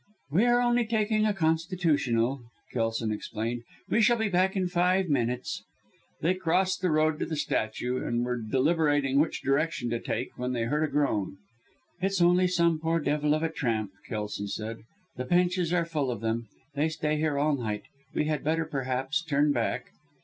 [0.31, 2.41] "We are only taking a constitutional,"
[2.73, 3.61] Kelson explained.
[3.87, 5.63] "We shall be back in five minutes."
[6.21, 10.53] They crossed the road to the statue, and were deliberating which direction to take, when
[10.53, 11.37] they heard a groan.
[12.01, 14.77] "It's only some poor devil of a tramp," Kelson said.
[15.17, 17.83] "The benches are full of them they stay here all night.
[18.15, 19.91] We had better, perhaps, turn back."